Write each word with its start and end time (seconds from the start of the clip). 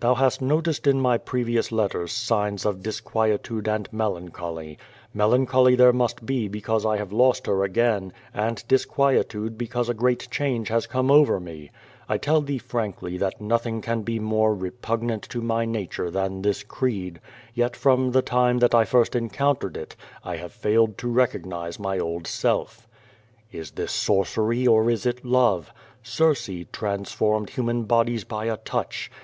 Thou 0.00 0.16
hast 0.16 0.42
noticed 0.42 0.88
in 0.88 1.00
my 1.00 1.16
previous 1.16 1.70
letters 1.70 2.10
signs 2.10 2.66
of 2.66 2.82
disquie 2.82 3.40
tude 3.44 3.68
and 3.68 3.88
melancholy. 3.92 4.76
Melancholy 5.14 5.76
there 5.76 5.92
must 5.92 6.26
be 6.26 6.48
because 6.48 6.84
I 6.84 6.96
have 6.96 7.12
lost 7.12 7.46
her 7.46 7.62
again, 7.62 8.12
and 8.34 8.64
disquietude 8.66 9.56
l)ecausc 9.56 9.88
a 9.88 9.94
great 9.94 10.26
change 10.32 10.66
has 10.66 10.88
come 10.88 11.12
over 11.12 11.38
me. 11.38 11.70
I 12.08 12.18
tell 12.18 12.40
thee 12.40 12.58
frankly 12.58 13.16
that 13.18 13.40
nothing 13.40 13.80
can 13.82 14.02
bo 14.02 14.14
more 14.14 14.52
repugnant 14.52 15.22
to 15.28 15.40
my 15.40 15.64
nature 15.64 16.10
than 16.10 16.42
this 16.42 16.64
creed, 16.64 17.20
yet 17.54 17.76
from 17.76 18.10
the 18.10 18.20
QVO 18.20 18.58
VADIS, 18.58 18.68
225 18.68 18.68
time 18.68 18.68
tliat 18.68 18.82
I 18.82 18.84
first 18.84 19.14
encountered 19.14 19.76
it, 19.76 19.94
I 20.24 20.36
have 20.38 20.50
failed 20.52 20.98
to 20.98 21.06
recognize 21.08 21.78
my 21.78 22.00
old 22.00 22.26
self. 22.26 22.88
Is 23.52 23.70
this 23.70 23.92
sorcery 23.92 24.66
or 24.66 24.90
is 24.90 25.06
it 25.06 25.24
love? 25.24 25.72
Circe 26.02 26.50
transformed 26.72 27.50
human 27.50 27.84
bodies 27.84 28.24
by 28.24 28.46
a 28.46 28.56
touch. 28.56 29.08